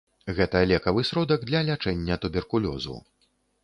Гэта 0.37 0.61
лекавы 0.71 1.05
сродак 1.11 1.47
для 1.51 1.63
лячэння 1.69 2.21
туберкулёзу. 2.25 3.01